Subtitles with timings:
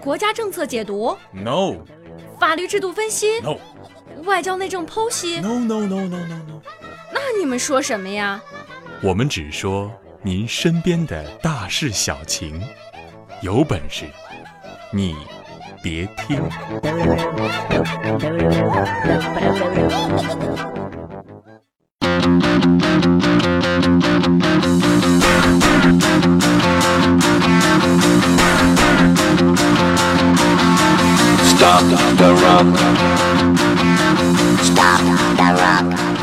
[0.00, 1.74] 国家政策解读，no，
[2.40, 3.56] 法律制度分析，no，
[4.24, 6.62] 外交内政剖析，no no no no no no，
[7.12, 8.40] 那你们说什么呀？
[9.02, 9.92] 我们只说
[10.22, 12.60] 您身边的大事小情，
[13.42, 14.06] 有本事
[14.90, 15.14] 你
[15.82, 16.42] 别听。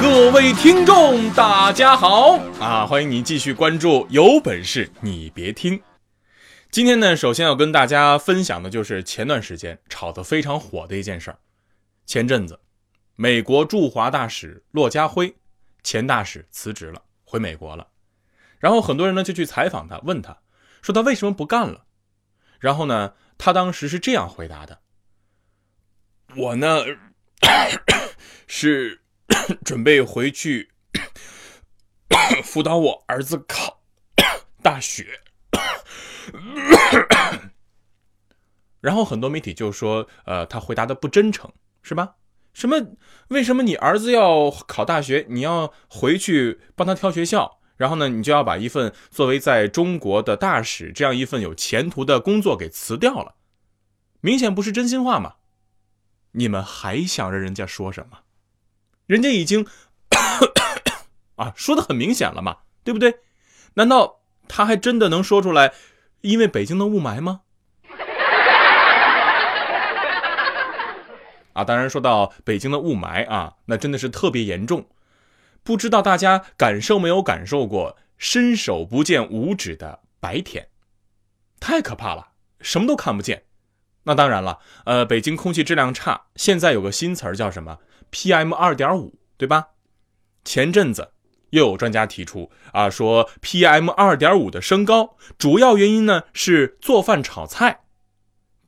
[0.02, 2.86] 各位听众，大家好啊！
[2.86, 5.82] 欢迎你继续关注，有本事你别听。
[6.72, 11.38] 今天呢，首先要跟大家分享的就是前段时间炒得非常火的一件事儿。
[12.06, 12.62] 前阵子，
[13.18, 15.36] 美国驻华大使骆家辉，
[15.84, 17.88] 前大使辞职了，回美国了。
[18.58, 20.38] 然后很多人呢就去采访他，问他
[20.82, 21.84] 说他为什么不干了。
[22.60, 24.80] 然后呢，他当时是这样回答的
[26.36, 26.84] ：“我呢
[28.48, 29.02] 是。
[29.66, 30.70] ”准备回去
[32.46, 33.82] 辅导我儿子考
[34.62, 35.20] 大学，
[38.80, 42.16] 然后很多媒体就说：“呃，他回答的不真诚，是吧？
[42.54, 42.80] 什么？
[43.30, 45.26] 为什么你儿子要考大学？
[45.28, 53.36] 你要回去帮他挑学校，然后呢，你就要把一份作为在中国的大使这样一份有前途的工作给辞掉了？
[54.22, 55.36] 明显不是真心话嘛！
[56.36, 58.20] 你们还想着人家说什么？”
[59.08, 59.68] 人家已经
[61.36, 63.20] 啊说的很明显了嘛，对不对？
[63.76, 65.74] 难道他还真的能说出来？
[66.22, 67.42] 因为北京的雾霾吗？
[71.54, 74.90] 啊，当然说到北京的雾霾啊，那真的是特别严重。
[75.64, 80.68] 不知道大家感受没有感受过伸手不见五指的白天，
[81.60, 83.45] 太可怕了，什么都看不见。
[84.06, 87.80] 那当然了，呃，北京空气质量差，现在有个新词儿叫什么
[88.12, 89.70] ？PM 二点五，对吧？
[90.44, 91.12] 前阵子
[91.50, 97.82] 又有专家提出啊，说 PM 二点五的升高，主要原因呢是做饭炒菜，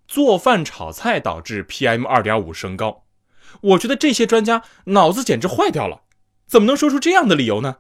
[0.08, 3.06] 做饭炒菜导致 PM 二点五升高。
[3.62, 6.02] 我觉得这些专家脑子简直坏掉了，
[6.48, 7.78] 怎么能说出这样的理由呢？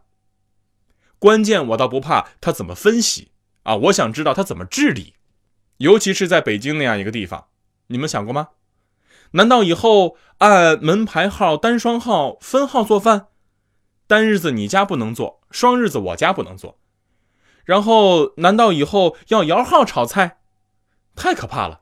[1.19, 3.31] 关键我倒不怕他怎么分析
[3.63, 5.15] 啊，我想知道他怎么治理，
[5.77, 7.45] 尤其是在北京那样一个地方，
[7.87, 8.49] 你们想过吗？
[9.31, 13.27] 难道以后按门牌号、单双号分号做饭？
[14.07, 16.77] 单日子你家不能做，双日子我家不能做。
[17.65, 20.37] 然后，难道以后要摇号炒菜？
[21.15, 21.81] 太可怕了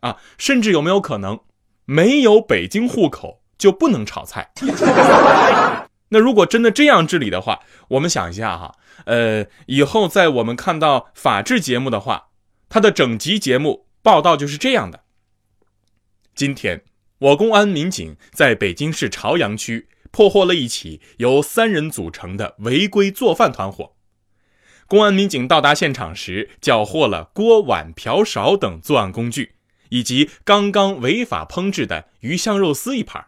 [0.00, 0.16] 啊！
[0.36, 1.38] 甚至有没有可能，
[1.84, 4.50] 没有北京户口就不能炒菜？
[6.08, 7.60] 那如果真的这样治理的话，
[7.90, 12.30] 我们想一下哈，呃，以后在我们看到法制节目的话，
[12.72, 15.04] 他的整集节目报道就是这样的。
[16.34, 16.82] 今天，
[17.18, 23.92] 我公安民警在北京市朝阳区破获了一起由三人组成的违规做饭团伙。
[24.86, 29.56] 公安民警到达现场时，缴获了锅碗瓢勺等作案工具，
[29.90, 33.26] 以及刚刚违法烹制的鱼香肉丝一盘。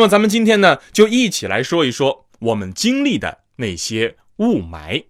[0.00, 5.04] 那么咱们今天呢，就一起来说一说我们经历的那些雾霾。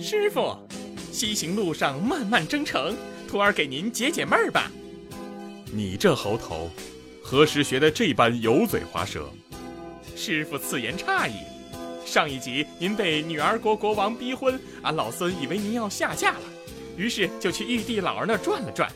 [0.00, 0.56] 师傅，
[1.12, 2.96] 西行路上慢慢征程，
[3.28, 4.72] 徒儿给您解解闷儿吧。
[5.70, 6.70] 你这猴头，
[7.22, 9.30] 何时学的这般油嘴滑舌？
[10.16, 11.34] 师傅此言差矣。
[12.10, 16.40] 上一集您被女儿国国王逼婚，俺老孙以为您要下嫁了，
[16.96, 18.90] 于是就去玉帝老儿那转了转。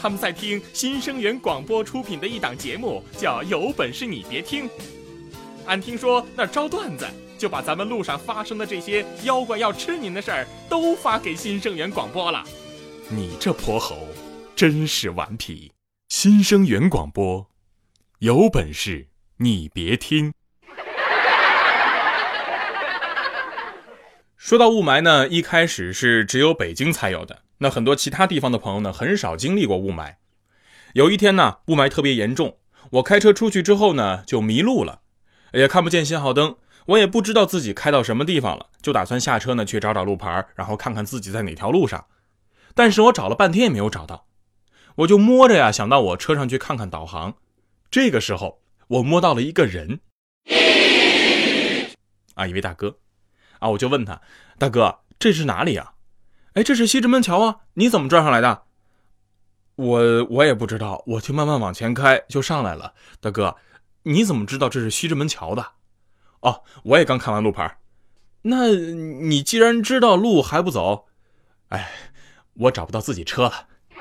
[0.00, 4.64] 他们在听新生源广播出品的一档节目，叫《有本事你别听》。
[5.66, 7.06] 俺听说那招段子，
[7.36, 12.42] 就把咱们路上发生的这些妖怪要吃您的事儿都发给新生源广播了。
[13.10, 14.08] 你这泼猴，
[14.56, 15.70] 真是顽皮！
[16.08, 17.46] 新生源广播，
[18.20, 20.32] 有本事你别听。
[24.48, 30.14] 说到雾霾呢，一开始是只有北京才有的，那很多其他地方的朋友呢，很少经历过雾霾。
[30.94, 32.56] 有一天呢，雾霾特别严重，
[32.92, 35.02] 我开车出去之后呢，就迷路了。
[35.52, 36.56] 也看不见信号灯，
[36.86, 42.06] 我也不知道自己开到什么地方了，就打算下车呢去找找路牌，然后看看自己在哪条路上。
[42.74, 44.28] 但是我找了半天也没有找到，
[44.94, 47.34] 我就摸着呀，想到我车上去看看导航。
[47.90, 50.00] 这个时候，我摸到了一个人，
[52.32, 52.96] 啊，一位大哥，
[53.58, 54.20] 啊，我就问他，
[54.58, 55.94] 大哥，这是哪里啊？
[56.54, 58.62] 哎，这是西直门桥啊，你怎么转上来的？
[59.76, 62.94] 我我也不知道，我就慢慢往前开就上来了。
[63.20, 63.56] 大哥，
[64.02, 65.64] 你怎么知道这是西直门桥的？
[66.40, 67.78] 哦，我也刚看完路牌。
[68.42, 71.06] 那你既然知道路还不走，
[71.68, 71.90] 哎，
[72.54, 73.68] 我找不到自己车了。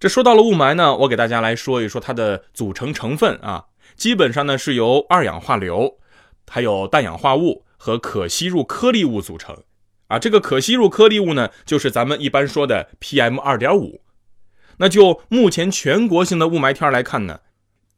[0.00, 3.66] 这说到了雾霾呢，我给大家来说一说它的组成成分啊，
[3.96, 5.98] 基本上呢是由二氧化硫、
[6.46, 9.64] 还有氮氧化物和可吸入颗粒物组成
[10.08, 10.18] 啊。
[10.18, 14.02] 这个可吸入颗粒物呢，就是咱们一般说的 PM 二点五。
[14.78, 17.40] 那就目前全国性的雾霾天来看呢，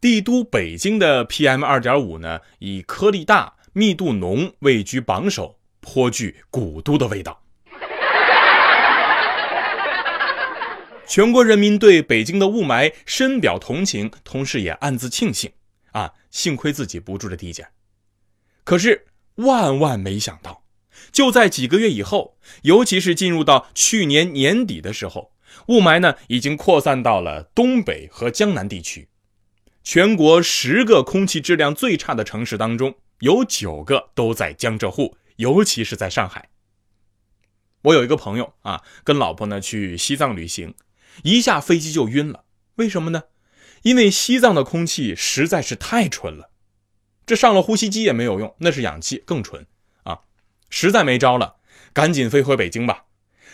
[0.01, 7.41] 帝都北京的 PM 二点五呢，以颗粒大、密度浓位居榜首，颇具古都的味道。
[11.07, 15.53] 全国人民对北京的雾霾深表同情，同时也暗自庆幸
[15.95, 17.69] 啊，幸亏自己不住这地界。
[18.63, 19.07] 可是
[19.37, 20.65] 万万没想到，
[21.11, 25.33] 就在几个月以后，尤其是进入到去年年底的时候，
[25.69, 29.09] 雾霾呢已经扩散到了东北和江南地区。
[29.83, 36.49] 全国十个空气质量最差的城市当中，有九个都在江浙沪，尤其是在上海。
[37.83, 40.75] 我有一个朋友啊，跟老婆呢去西藏旅行。
[41.23, 42.45] 一下飞机就晕了，
[42.77, 43.25] 为什么呢？
[43.85, 46.49] 因为西藏的空气实在是太纯了，
[47.27, 49.67] 这上了呼吸机也没有用，那是氧气更纯
[50.05, 50.21] 啊，
[50.71, 51.57] 实在没招了，
[51.93, 53.05] 赶紧飞回北京吧。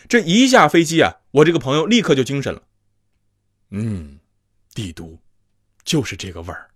[0.07, 2.63] 这一下飞机啊，我这个朋友立刻就精神了。
[3.71, 4.19] 嗯，
[4.73, 5.19] 帝都
[5.83, 6.69] 就是这个味儿。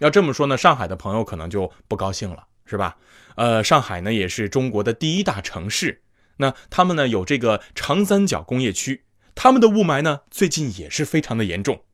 [0.00, 2.98] 要这么说呢，上海的朋友可能就不高兴了，是吧？
[3.36, 6.02] 呃，上海呢也是中国的第一大城市。
[6.36, 9.04] 那他们呢有这个长三角工业区，
[9.34, 11.84] 他们的雾霾呢最近也是非常的严重，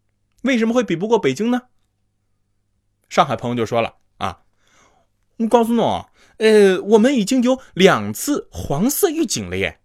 [0.43, 1.63] 为什么会比不过北京呢？
[3.09, 4.41] 上海朋友就说了啊，
[5.39, 9.81] 我告诉你啊，呃，我们已经有两次黄色预警了耶。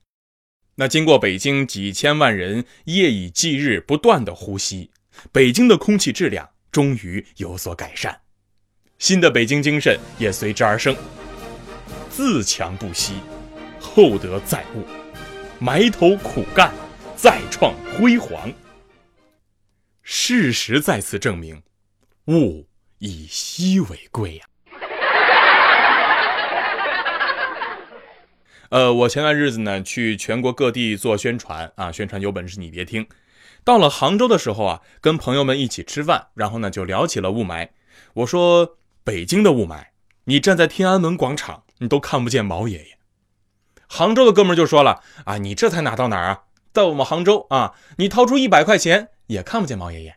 [0.75, 4.91] 那经过北京几千万人夜以继日不断的呼吸，
[5.31, 8.21] 北京的空气质量终于有所改善，
[8.97, 10.95] 新的北京精神也随之而生，
[12.09, 13.13] 自强不息。
[13.79, 14.83] 厚德载物，
[15.59, 16.73] 埋头苦干，
[17.23, 18.51] 再创辉煌。
[20.01, 21.63] 事实再次证明，
[22.25, 22.67] 物
[22.97, 24.45] 以稀为贵呀。
[28.71, 33.07] 呃，我前段日子呢，去全国各地做宣传啊，宣传有本事你别听。
[33.63, 37.69] 到了杭州的时候啊，跟朋友们一起吃饭，然后呢就聊起了雾霾。
[38.15, 39.85] 我说北京的雾霾，
[40.25, 42.97] 你站在天安门广场，你都看不见毛爷爷。
[43.87, 46.41] 杭州的哥们就说了：“啊，你这才哪到哪儿啊？
[46.73, 50.15] 在我们杭州啊，你掏出一百块钱也看不见毛爷爷。”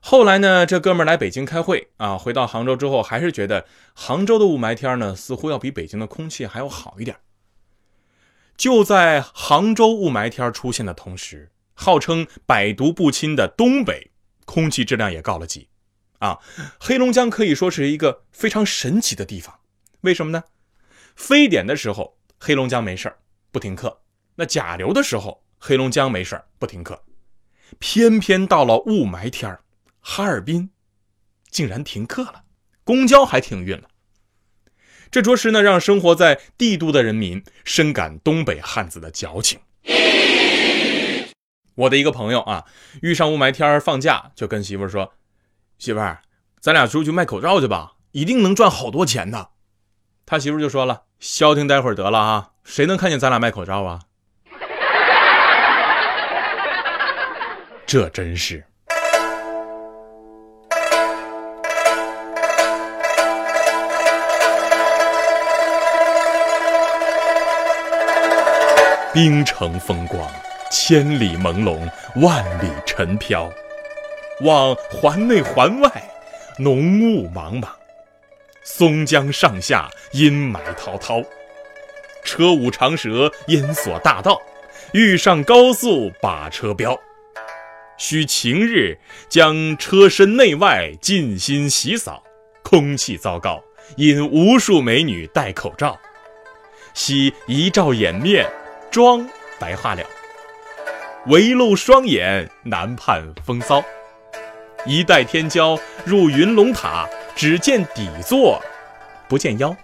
[0.00, 7.16] 后来呢，这哥们来北京开会啊，回到杭州之后，还是觉得杭州的雾霾天呢，似乎要比北京的空气还要好一点。
[8.56, 14.10] 就在杭州雾霾天出现的同时，号称百毒不侵的东北
[14.44, 15.68] 空气质量也告了急。
[16.18, 16.38] 啊，
[16.78, 19.60] 黑龙江可以说是一个非常神奇的地方，
[20.02, 20.44] 为什么呢？
[21.16, 23.14] 非典的时候，黑龙江没事
[23.50, 23.88] 不停课；
[24.34, 27.02] 那甲流的时候，黑龙江没事不停课。
[27.78, 29.58] 偏偏到了雾霾天
[30.00, 30.70] 哈尔滨
[31.48, 32.44] 竟然停课了，
[32.84, 33.88] 公交还停运了。
[35.10, 39.60] 这着实呢，让生活在帝都的人民深感东北汉子的矫情。
[41.76, 42.64] 我的一个朋友啊，
[43.00, 45.14] 遇上雾霾天放假，就跟媳妇说。
[45.78, 46.00] 媳妇，
[46.60, 49.50] 咱俩出去卖口罩去吧，一定能赚好多钱的。
[50.26, 54.00] 他媳妇就说了：“消停待会儿得了啊，谁能看见咱俩卖口罩啊？”
[57.86, 58.64] 这真是
[69.12, 70.26] 冰城风光，
[70.70, 73.52] 千里朦胧，万里尘飘。
[74.40, 75.88] 望环内环外，
[76.58, 77.68] 浓雾茫茫；
[78.64, 81.22] 松江上下，阴霾滔滔。
[82.24, 84.40] 车舞长蛇，烟锁大道；
[84.94, 86.98] 欲上高速，把车飙。
[87.98, 92.24] 需晴日，将车身内外尽心洗扫。
[92.62, 93.62] 空气糟糕，
[93.96, 96.00] 引无数美女戴口罩。
[96.94, 98.50] 惜一照掩面，
[98.90, 99.28] 妆
[99.60, 100.02] 白化了。
[101.26, 103.84] 唯露双眼，难判风骚。
[104.86, 107.06] 一代天骄入云龙塔，
[107.36, 108.62] 只见底座，
[109.28, 109.76] 不见腰。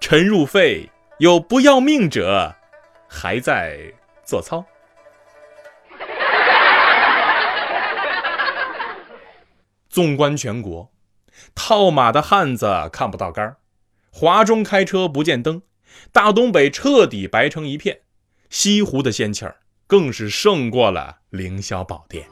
[0.00, 2.56] 沉入肺，有不要命者，
[3.06, 3.92] 还在
[4.24, 4.64] 做操。
[9.88, 10.90] 纵观全国，
[11.54, 13.58] 套马的汉子看不到杆儿，
[14.10, 15.62] 华中开车不见灯，
[16.10, 18.00] 大东北彻底白成一片，
[18.48, 22.26] 西湖的仙气儿更是胜过了凌霄宝殿。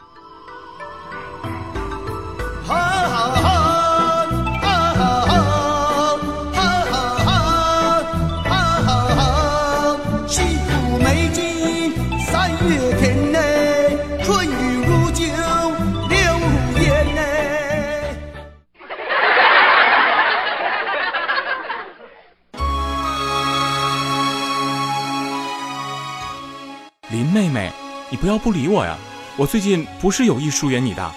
[28.10, 28.98] 你不要不理我呀！
[29.36, 31.10] 我最近不是有意疏远你的。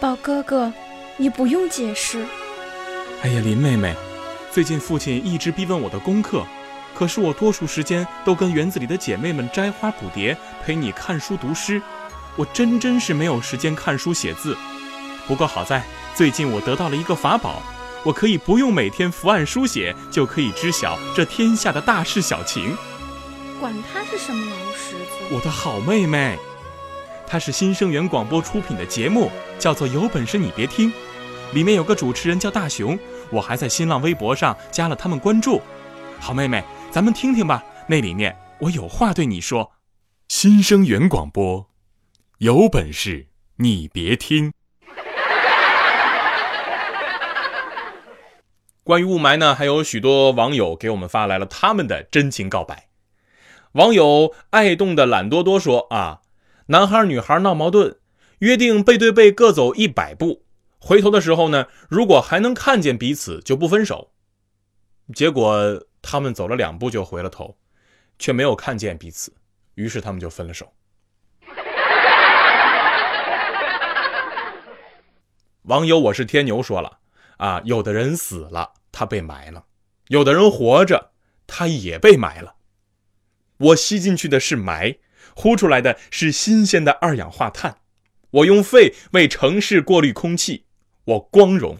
[0.00, 0.72] 宝哥哥，
[1.16, 2.26] 你不用解释。
[3.22, 3.94] 哎呀，林妹妹，
[4.50, 6.44] 最近父亲一直逼问我的功课，
[6.92, 11.80] 可是我多数时间都跟园子里的姐妹们摘花捕蝶，陪你看书读诗，
[12.34, 14.56] 我真真是没有时间看书写字。
[15.28, 15.82] 不过好在
[16.16, 17.62] 最近我得到了一个法宝，
[18.02, 22.76] 我可以不用每天伏案书写，就可以知晓这天下的大事小情。
[23.60, 26.36] 管他是什么老石子，我的好妹妹，
[27.26, 30.90] 她是新生源广播出品的节目，叫做《有本事你别听》，
[31.52, 32.98] 里面有个主持人叫大熊，
[33.30, 35.60] 我还在新浪微博上加了他们关注。
[36.20, 39.72] 好妹妹，咱们听听吧，那里面我有话对你说。
[40.28, 41.70] 新生源广播，
[42.38, 44.52] 有本事你别听。
[48.82, 52.85] 关于雾霾呢，还有许多网友给我们发来了他们的真情告白。
[53.76, 56.22] 网友爱动的懒多多说：“啊，
[56.68, 57.98] 男孩女孩闹矛盾，
[58.38, 60.46] 约定背对背各走一百步，
[60.78, 64.12] 回头的时候呢，如果还能看见彼此，就不分手。
[65.14, 67.58] 结果他们走了两步就回了头，
[68.18, 69.34] 却没有看见彼此，
[69.74, 70.72] 于是他们就分了手。
[75.68, 77.00] ”网友我是天牛说了
[77.36, 79.66] ：“啊，有的人死了，他被埋了；
[80.08, 81.10] 有的人活着，
[81.46, 82.54] 他也被埋了。”
[83.58, 84.98] 我吸进去的是霾，
[85.34, 87.78] 呼出来的是新鲜的二氧化碳。
[88.30, 90.64] 我用肺为城市过滤空气，
[91.04, 91.78] 我光荣，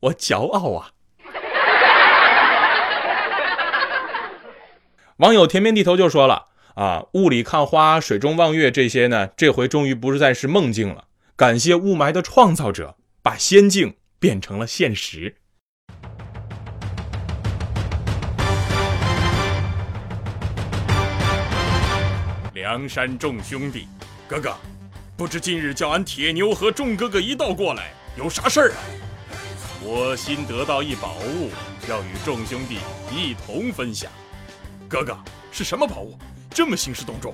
[0.00, 0.92] 我骄傲啊！
[5.18, 11.04] 网友田边地头就说了啊，雾里看花，水中望月这些呢，这回终于不是再是梦境了。
[11.36, 15.36] 感谢雾霾的创造者，把仙境变成了现实。
[22.58, 23.86] 梁山众兄弟，
[24.26, 24.52] 哥哥，
[25.16, 28.78] 不知今日叫俺铁牛和众哥哥一道过来，有啥事儿啊？
[29.80, 31.52] 我新得到一宝物，
[31.88, 32.78] 要与众兄弟
[33.12, 34.10] 一同分享。
[34.88, 35.16] 哥哥，
[35.52, 36.18] 是什么宝物？
[36.50, 37.32] 这么兴师动众？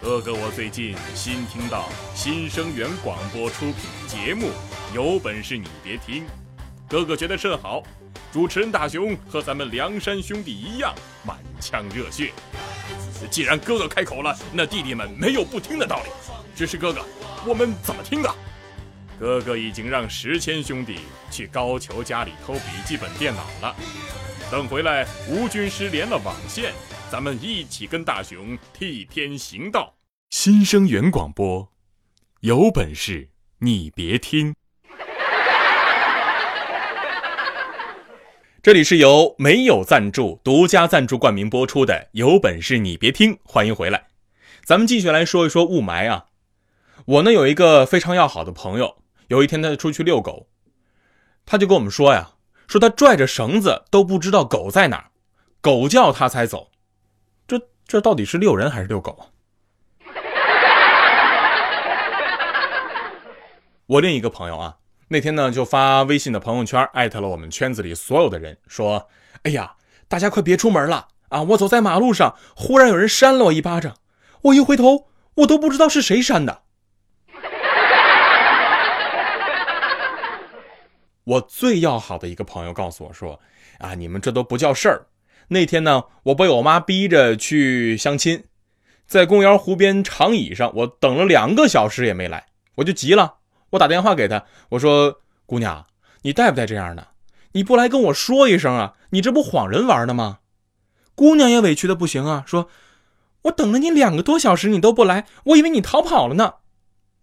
[0.00, 4.52] 哥哥，我最近新听到新生源广播出品节目，
[4.94, 6.24] 有本事你别听。
[6.88, 7.82] 哥哥觉得甚好，
[8.32, 10.94] 主持人大雄和咱们梁山兄弟一样，
[11.26, 12.32] 满腔热血。
[13.28, 16.10] 既然哥哥开口了，那弟弟们没有不听的道理。
[16.54, 17.04] 只是哥哥，
[17.46, 18.34] 我们怎么听的？
[19.18, 21.00] 哥哥已经让石谦兄弟
[21.30, 23.76] 去高俅家里偷笔记本电脑了。
[24.50, 26.72] 等回来，吴军师连了网线，
[27.10, 29.94] 咱们一起跟大雄替天行道。
[30.30, 31.72] 新生源广播，
[32.40, 34.54] 有本事你别听。
[38.62, 44.06] 这里是由没有赞助、独家赞助冠名播出的《有本事你别听》，欢迎回来。
[44.64, 46.26] 咱们继续来说一说雾霾啊。
[47.06, 50.46] 我呢有一个非常要好的朋友，有一天他出去遛狗，
[51.44, 52.34] 他就跟我们说呀，
[52.68, 55.10] 说他拽着绳子都不知道狗在哪，
[55.60, 56.70] 狗叫他才走。
[57.48, 59.26] 这这到底是遛人还是遛狗啊？
[63.86, 64.76] 我另一个朋友啊。
[65.12, 69.10] 那天呢，就发微信的朋友圈，艾特了我们圈子里所有的人，说
[69.44, 69.74] ：“哎呀，
[70.08, 71.42] 大家快别出门了啊！
[71.42, 73.94] 我走在马路上，忽然有人扇了我一巴掌，
[74.40, 76.62] 我一回头，我都不知道是谁扇的。”
[81.24, 83.38] 我最要好的一个朋友告诉我说
[83.80, 85.08] ：“啊，你们这都不叫事儿。
[85.48, 88.44] 那天呢，我被我妈逼着去相亲，
[89.06, 93.40] 在公园湖边长椅上，我等了两个小时也没来，我就急了。”
[93.72, 95.86] 我打电话给他，我说：“姑娘，
[96.22, 97.08] 你带不带这样的？
[97.52, 98.94] 你不来跟我说一声啊？
[99.10, 100.38] 你这不晃人玩呢吗？”
[101.14, 102.68] 姑娘也委屈的不行啊，说
[103.42, 106.54] ：“我等了你两个多小时，你都不来，我以为你逃跑了呢。”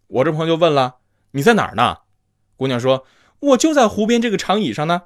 [0.08, 0.98] 我这朋友就问了
[1.32, 1.98] ：“你在哪儿呢？”
[2.58, 3.06] 姑娘说
[3.40, 5.04] ：“我就在湖边这个长椅上呢。”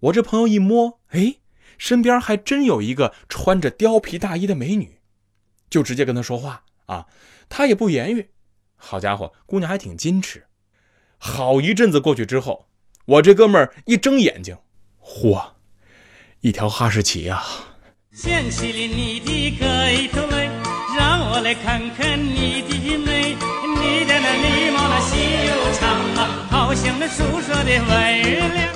[0.00, 1.36] 我这朋友一摸，哎，
[1.78, 5.00] 身边还真有一个穿着貂皮大衣的美女，
[5.68, 7.06] 就直接跟她说话啊，
[7.48, 8.30] 她也不言语。
[8.84, 10.44] 好家伙，姑娘还挺矜持。
[11.16, 12.66] 好一阵子过去之后，
[13.04, 14.58] 我这哥们儿一睁眼睛，
[15.00, 15.52] 嚯，
[16.40, 17.44] 一条哈士奇呀！
[18.10, 20.46] 掀起了你的盖头来，
[20.98, 23.36] 让我来看看你的美。
[23.80, 28.74] 你的那眉毛那细又长啊，好像那树上的月亮。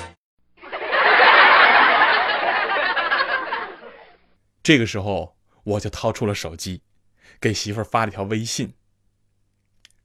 [4.62, 6.80] 这个时候，我就掏出了手机，
[7.40, 8.72] 给媳妇儿发了条微信。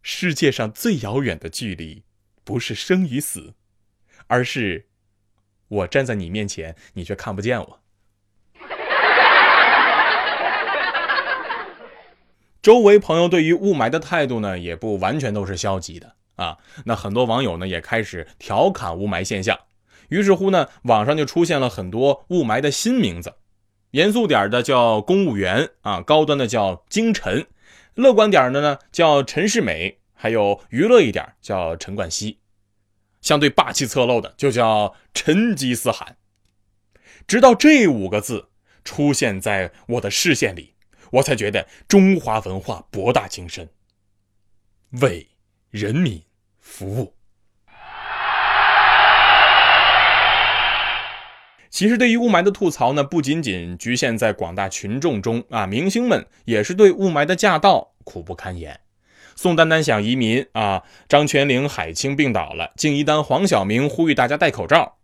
[0.01, 2.03] 世界上最遥远的距离，
[2.43, 3.53] 不是生与死，
[4.27, 4.87] 而是
[5.67, 7.79] 我站在你面前，你却看不见我。
[12.61, 16.57] 周围朋友对于雾霾的态度呢，也不完全都是消极的啊。
[16.85, 19.59] 那很多网友呢，也开始调侃雾霾现象。
[20.09, 23.33] 于是乎呢，网上就出现了很多雾霾的新名字，
[23.91, 27.47] 严肃点的叫公务员啊，高端的叫京尘。
[27.95, 32.37] 乐观点的呢，叫陈世美；还有娱乐一点叫陈冠希；
[33.21, 36.17] 相对霸气侧漏的，就叫成吉思汗。
[37.27, 38.49] 直到这五个字
[38.83, 40.75] 出现在我的视线里，
[41.11, 43.69] 我才觉得中华文化博大精深，
[45.01, 45.29] 为
[45.69, 46.23] 人民
[46.59, 47.15] 服务。
[51.71, 58.81] 其实，对于雾霾的吐槽呢，不仅仅局限在广大群众中啊，明星们也是对雾霾的驾到苦不堪言。
[59.37, 64.97] 宋丹丹想移民啊，张泉灵海清病倒了，敬一丹黄晓明呼吁大家戴口罩，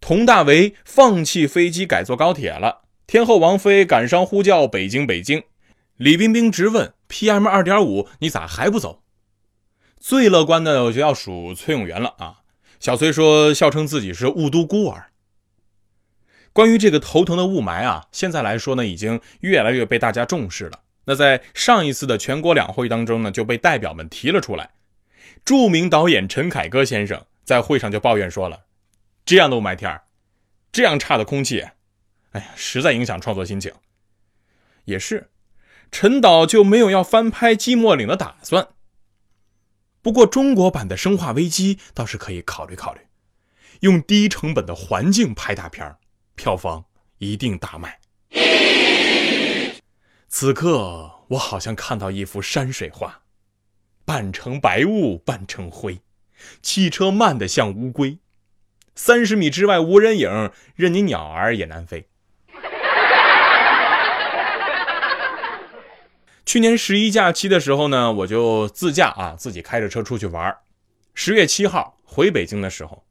[0.00, 5.42] 佟大为放弃飞机改坐高铁了，天后王菲感伤呼叫北京北京，
[5.98, 9.02] 李冰冰直问 PM 二点五你咋还不走？
[10.00, 12.38] 最乐观的我就要数崔永元了啊，
[12.80, 15.10] 小崔说笑称自己是雾都孤儿。
[16.54, 20.80] 关于这个头疼的雾霾啊，现在来说呢，已经越来越被大家重视了。
[21.06, 24.70] 那在上一次的全国两会当中呢，就被代表们提了出来。
[25.44, 28.60] 著名导演陈凯歌先生在会上就抱怨说了
[29.26, 30.00] ：“这样的雾霾天
[30.70, 31.66] 这样差的空气，
[32.30, 33.72] 哎呀，实在影响创作心情。”
[34.86, 35.30] 也是，
[35.90, 38.68] 陈导就没有要翻拍《寂寞岭》的打算。
[40.00, 43.00] 不过中国版的《生化危机》倒是可以考虑考虑，
[43.80, 45.98] 用低成本的环境拍大片儿。
[46.34, 46.84] 票房
[47.18, 48.00] 一定大卖。
[50.28, 53.20] 此刻，我好像看到一幅山水画，
[54.04, 56.00] 半成白雾，半成灰，
[56.60, 58.18] 汽车慢得像乌龟，
[58.96, 62.08] 三十米之外无人影，任你鸟儿也难飞。
[66.44, 70.56] 去年十一假期的时候呢，我就自驾啊，自己开着车出去玩。
[71.14, 73.03] 十月七号回北京的时候。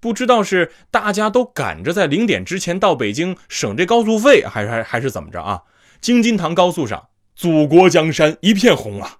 [0.00, 5.62] 不知道是大家都赶着在零点之前到北京省这高速费，还是还还是怎么着啊？
[6.00, 9.18] 京津塘高速上，祖国江山一片红啊！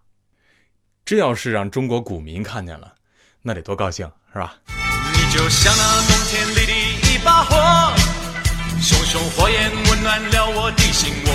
[1.05, 2.95] 这要是让中国股民看见了，
[3.43, 4.55] 那得多高兴，是吧？
[5.13, 6.73] 你就像那冬天里的
[7.13, 7.93] 一把火，
[8.81, 11.31] 熊熊火焰温暖了我的心窝。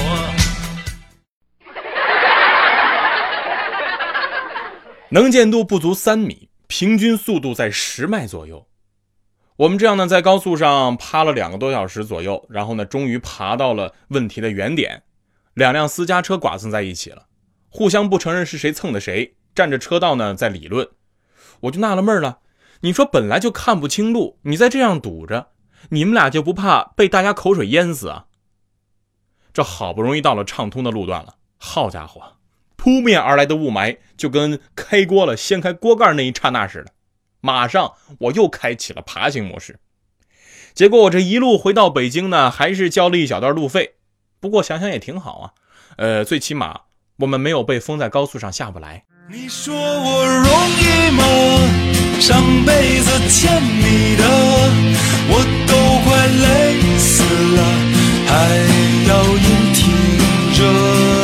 [5.10, 8.68] 能见度不足三米，平均速度在十迈左右。
[9.58, 15.04] 我们这样呢，在高速上趴了两个多小时左右，然后呢，终于爬到了问题的原点。
[15.54, 17.28] 两辆私家车剐蹭在一起了，
[17.70, 20.90] 互相不承认是谁蹭的谁，占着车道呢，在理论。
[21.62, 22.40] 我就纳了闷了，
[22.82, 25.48] 你说本来就看不清路，你再这样堵着，
[25.88, 28.26] 你们俩就不怕被大家口水淹死啊？
[29.54, 32.22] 这好不容易到了畅通的路段了，好家伙，
[32.76, 36.92] 扑面而来的雾霾就跟开锅了掀开锅盖那一刹那似的。
[37.46, 39.78] 马上我又开启了爬行模式，
[40.74, 43.98] 结果我这一路回到北京呢，还是交了一小段路费。
[44.40, 45.52] 不过想想也挺好啊，
[45.98, 46.82] 呃，最起码
[47.18, 49.04] 我们没有被封在高速上下不来。
[49.30, 50.50] 你说我容
[50.82, 51.24] 易吗？
[52.20, 54.24] 上辈子欠你的，
[55.30, 55.34] 我
[55.68, 57.22] 都快累死
[57.58, 57.62] 了，
[58.26, 58.34] 还
[59.08, 59.84] 要硬挺
[60.58, 61.15] 着。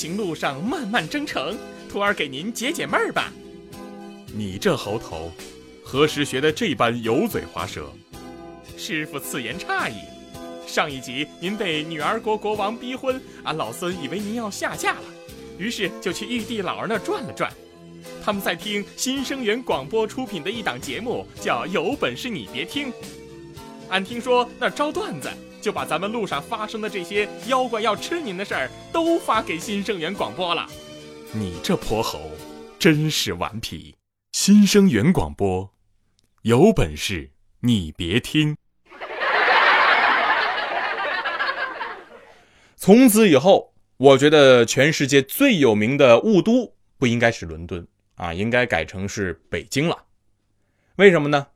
[0.00, 3.30] 行路上慢慢征程，徒儿给您解解闷儿吧。
[4.34, 5.30] 你这猴头，
[5.84, 7.92] 何时学的这般油嘴滑舌？
[8.78, 9.96] 师傅此言差矣。
[10.66, 15.04] 上一集您被女儿国国王逼婚，俺老孙以为您要下嫁了，
[15.58, 17.52] 于是就去玉帝老儿那转了转。
[18.24, 22.88] 他们在听新生源广播出品的一档节目，叫《有本事你别听》。
[23.90, 25.28] 俺听说那儿招段子，
[25.60, 30.66] 就把咱们路上发生的这些妖怪要吃您的事儿都发给新生源广播了。
[31.32, 32.30] 你这泼猴，
[32.78, 33.94] 真是顽皮！
[34.32, 35.72] 新生源广播，
[36.42, 38.56] 有本事你别听。
[42.76, 50.04] 从此以后，我觉得全世界最有名的雾都不应该是伦敦啊，应该改成是北京了。
[50.96, 51.46] 为什么呢？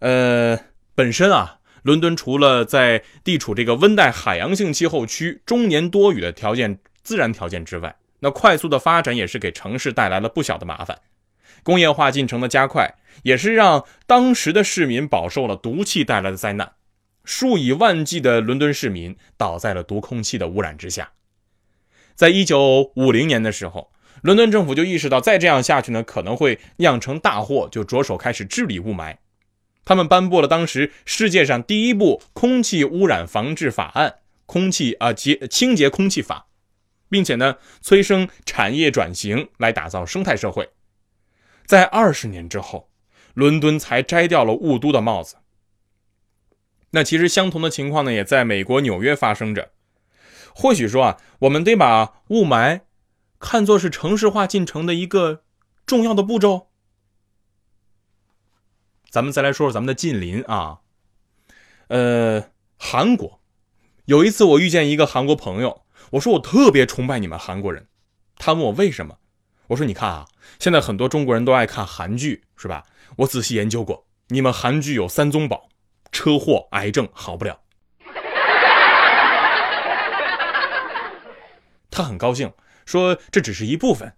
[0.00, 0.58] 呃，
[0.94, 10.98] 本身啊，伦敦除了在地处这个温带海洋性气候区、终年多雨的条件自然条件之外，那快速的发展也是给城市带来了不小的麻烦。
[11.62, 16.72] 工业化进程的加快，也是让当时的市民饱受了毒气带来的灾难。
[17.24, 21.12] 数以万计的伦敦市民倒在了毒空气的污染之下。
[22.14, 23.92] 在一九五零年的时候，
[24.22, 29.16] 伦敦政府就意识到再这样下去呢，可能会酿成大祸，就着手开始治理雾霾。
[29.84, 34.08] 他们颁布了当时世界上第一部空气污染防治法案
[34.46, 36.46] 《空气啊洁清洁空气法》，
[37.08, 40.70] 并且呢，催生产业转型来打造生态社会。
[41.66, 42.90] 在二十年之后，
[43.34, 45.36] 伦敦才摘掉了雾都的帽子。
[46.90, 49.70] 那其实相同的情况呢，也在美国纽约发生着。
[50.54, 52.82] 或许说啊，我们得把雾霾
[53.40, 55.44] 看作是城市化进程的一个
[55.86, 56.71] 重要的步骤。
[59.12, 60.78] 咱们再来说说咱们的近邻啊，
[61.88, 62.42] 呃，
[62.78, 63.42] 韩国。
[64.06, 67.88] 有一次我遇见一个韩国朋友，我说我特别崇拜你们韩国人。
[68.38, 69.18] 他问我为什么，
[69.66, 70.24] 我说你看啊，
[70.58, 72.84] 现在很多中国人都爱看韩剧，是吧？
[73.16, 75.68] 我仔细研究过，你们韩剧有三宗宝。
[76.10, 77.60] 车祸、癌症好不了，
[81.90, 82.50] 他很高兴，
[82.86, 84.14] 说这只是一部分。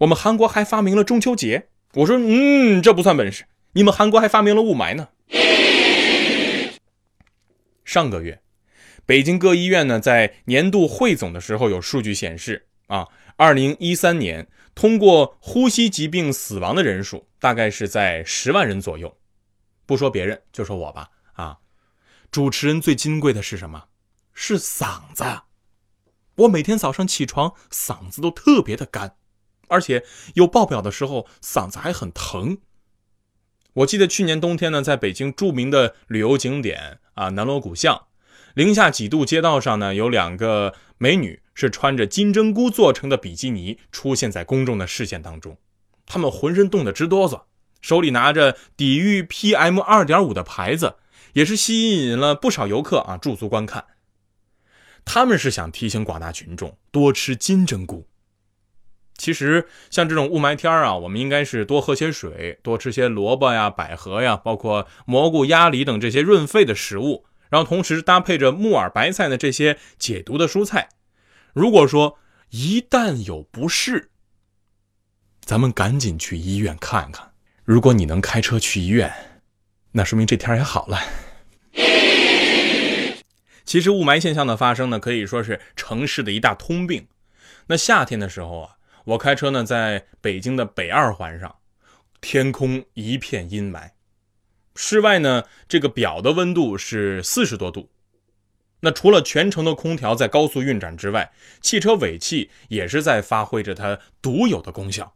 [0.00, 1.68] 我们韩国还发明了中秋节。
[1.94, 3.46] 我说，嗯，这不算本事。
[3.74, 5.08] 你们韩国还发明了雾霾呢。
[7.84, 8.40] 上个月，
[9.04, 19.18] 北京各医院呢在年度汇总的时候，有数据显示啊，二零一三年通过呼吸疾病死亡的人数大概是在十万人左右。
[19.86, 21.10] 不说别人，就说我吧。
[21.32, 21.58] 啊，
[22.30, 23.86] 主持人最金贵的是什么？
[24.32, 25.24] 是嗓子。
[26.36, 29.16] 我每天早上起床，嗓子都特别的干，
[29.68, 32.58] 而且有爆表的时候，嗓子还很疼。
[33.74, 38.06] 我记得去年冬天呢，在北京著名的旅游景点啊南锣鼓巷，
[38.54, 45.58] 零下几度，街道上呢有两个美女是穿着金针菇做成的比基尼出现在公众的视线当中，
[46.06, 47.42] 她们浑身冻得直哆嗦，
[47.80, 50.96] 手里拿着抵御 PM 二点五的牌子。
[51.32, 53.84] 也是吸引了不少游客啊驻足观看，
[55.04, 58.06] 他们是想提醒广大群众多吃金针菇。
[59.24, 70.90] 其实像这种雾霾天啊，我们应该是多喝些水，多吃些萝卜呀、百合呀，包括蘑菇、鸭梨等这些润肺的食物，然后同时搭配着木耳、白菜的这些解毒的蔬菜。
[71.54, 72.18] 如果说
[72.50, 74.10] 一旦有不适，
[75.40, 77.32] 咱们赶紧去医院看看。
[77.64, 79.10] 如果你能开车去医院，
[79.92, 81.00] 那说明这天也好了。
[83.64, 87.08] 其实雾霾现象的发生呢，可以说是城市的一大通病。
[87.68, 88.73] 那夏天的时候啊，
[89.04, 91.56] 我开车呢，在北京的北二环上，
[92.20, 93.90] 天空一片阴霾，
[94.74, 97.90] 室外呢，这个表的温度是四十多度。
[98.80, 105.14] 那除了全程的空调在高速运转之外，汽车尾气也是在发挥着它独有的功效。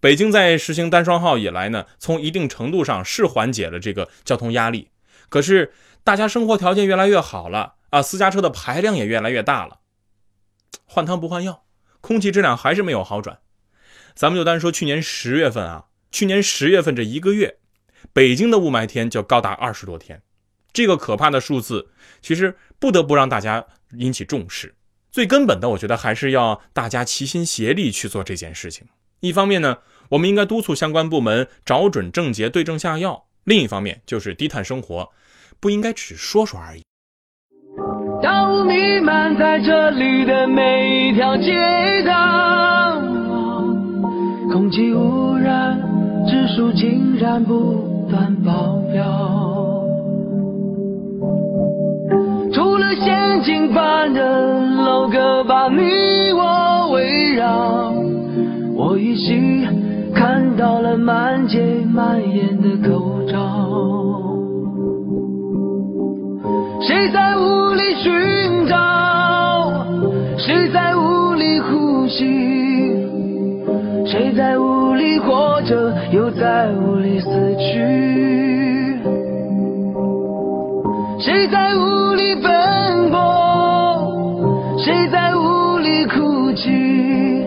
[0.00, 4.90] 北京在实行单双号以来呢，从一定程度上是缓解了这个交通压力，
[5.28, 5.72] 可是
[6.02, 7.76] 大家生活条件越来越好了。
[7.90, 9.80] 啊，私家车的排量也越来越大了，
[10.84, 11.64] 换汤不换药，
[12.00, 13.38] 空气质量还是没有好转。
[14.14, 17.58] 咱们就单说去年十月份啊，去年十月份这一个月，
[18.12, 20.22] 北京的雾霾天就高达二十多天，
[20.72, 24.74] 这个可怕的数字，其实不得不让大家引起重视。
[25.10, 28.86] 最根本的，我觉得还是要大家齐心协力去做这件事情。
[29.20, 29.78] 一方面呢，
[30.10, 35.10] 我们应该督促相关部门找准症结，对症下药；另一方面，就是低碳生活，
[35.58, 36.82] 不应该只说说而已。
[38.22, 41.52] 烟雾弥漫在这里的每一条街
[42.04, 43.00] 道，
[44.52, 45.80] 空气污染
[46.26, 49.02] 指数竟然不断爆表。
[52.52, 55.80] 除了陷阱般的楼阁把你
[56.32, 57.90] 我围绕，
[58.74, 59.66] 我依稀
[60.14, 61.58] 看到了满街
[61.90, 63.36] 蔓延的口罩。
[66.82, 67.69] 谁在无
[68.02, 68.76] 寻找？
[70.38, 72.96] 谁在雾里呼吸？
[74.06, 78.98] 谁在雾里活着，又在雾里死去？
[81.20, 83.18] 谁在雾里奔波？
[84.78, 87.44] 谁在雾里哭泣？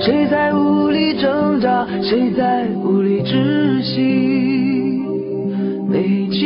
[0.00, 1.86] 谁在雾里挣扎？
[2.02, 5.02] 谁在雾里窒息？
[5.92, 6.40] 北京，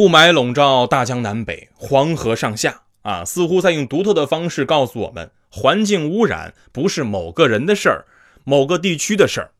[0.00, 8.06] 雾霾笼罩大江南北，黄河上下啊，似乎在用独特的方式告诉我们，环境污染不是某个人的事儿，
[8.44, 9.50] 某个地区的事儿，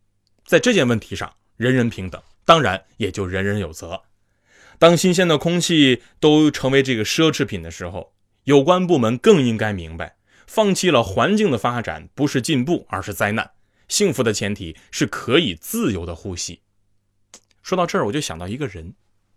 [0.47, 4.01] 在这件问题上，人人平等，当然也就人人有责。
[4.79, 13.51] 当新鲜的空气都成为这个奢侈品的时候，有关部门更应该明白，放弃了环境的发展不是进步，而是灾难。
[13.89, 16.63] 幸福的前提是可以自由的呼吸。
[17.63, 18.95] 说到这儿，我就想到一个人。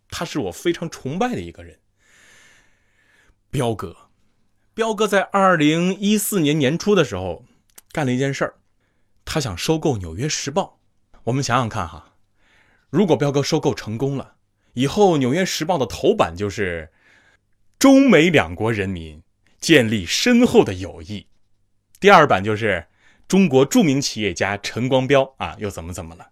[0.09, 1.79] 他是我非常崇拜的一个人，
[3.49, 4.09] 彪哥。
[4.73, 7.45] 彪哥在二零一四年年初的时候
[7.91, 8.55] 干了一件事儿，
[9.23, 10.79] 他想收购《纽约时报》。
[11.25, 12.15] 我们想想看哈，
[12.89, 14.35] 如果彪哥收购成功了，
[14.73, 16.91] 以后《纽约时报》的头版就是
[17.77, 19.21] 中美两国人民
[19.59, 21.27] 建立深厚的友谊，
[21.99, 22.87] 第二版就是
[23.27, 26.31] 中国著名企业家陈光标啊又怎么怎么了？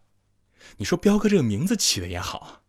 [0.78, 2.61] 你说彪哥这个名字起的也好。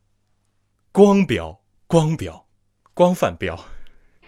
[0.94, 2.44] 光标，光标，
[2.92, 3.58] 光泛标。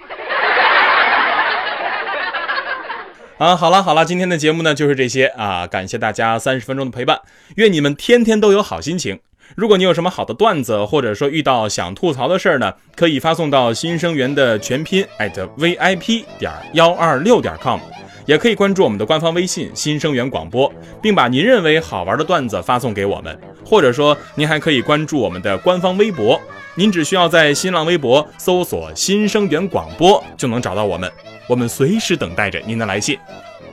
[3.37, 7.21] 啊，好了好了，今天的节目呢就是这些啊，感谢大家三十分钟的陪伴，
[7.57, 9.21] 愿你们天天都有好心情。
[9.55, 17.79] 如果你有什么好的段子，或者说遇到想吐槽的事儿呢，可以发送到新生源的全拼 at @vip 点幺二六点 com。
[18.27, 26.41] 也可以关注我们的官方微信“新生源广播”，并把您认为好玩的段子发送给我们，或者说您还可以关注我们的官方微博，
[26.75, 31.11] 您只需要在新浪微博搜索“新生源广播”就能找到我们，
[31.49, 33.19] 我们随时等待着您的来信。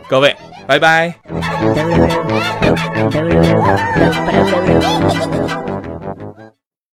[0.09, 0.35] 各位，
[0.67, 1.13] 拜拜。